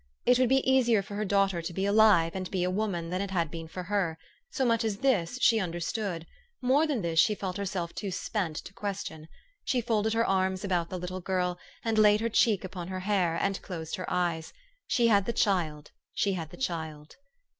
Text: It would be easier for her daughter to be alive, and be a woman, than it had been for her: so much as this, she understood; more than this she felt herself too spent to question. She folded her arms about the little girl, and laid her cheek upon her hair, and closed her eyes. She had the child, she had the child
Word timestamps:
It 0.25 0.39
would 0.39 0.49
be 0.49 0.67
easier 0.67 1.03
for 1.03 1.13
her 1.13 1.25
daughter 1.25 1.61
to 1.61 1.73
be 1.73 1.85
alive, 1.85 2.31
and 2.33 2.49
be 2.49 2.63
a 2.63 2.71
woman, 2.71 3.11
than 3.11 3.21
it 3.21 3.29
had 3.29 3.51
been 3.51 3.67
for 3.67 3.83
her: 3.83 4.17
so 4.49 4.65
much 4.65 4.83
as 4.83 4.97
this, 4.97 5.37
she 5.43 5.59
understood; 5.59 6.25
more 6.59 6.87
than 6.87 7.03
this 7.03 7.19
she 7.19 7.35
felt 7.35 7.55
herself 7.57 7.93
too 7.93 8.09
spent 8.09 8.55
to 8.55 8.73
question. 8.73 9.27
She 9.63 9.79
folded 9.79 10.13
her 10.13 10.25
arms 10.25 10.63
about 10.63 10.89
the 10.89 10.97
little 10.97 11.21
girl, 11.21 11.59
and 11.85 11.99
laid 11.99 12.19
her 12.19 12.29
cheek 12.29 12.63
upon 12.63 12.87
her 12.87 13.01
hair, 13.01 13.37
and 13.39 13.61
closed 13.61 13.95
her 13.97 14.11
eyes. 14.11 14.53
She 14.87 15.05
had 15.09 15.27
the 15.27 15.33
child, 15.33 15.91
she 16.15 16.33
had 16.33 16.49
the 16.49 16.57
child 16.57 17.17